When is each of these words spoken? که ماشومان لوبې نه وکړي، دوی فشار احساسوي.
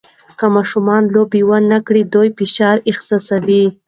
که 0.37 0.45
ماشومان 0.55 1.03
لوبې 1.13 1.41
نه 1.71 1.77
وکړي، 1.79 2.01
دوی 2.13 2.29
فشار 2.37 2.75
احساسوي. 2.91 3.63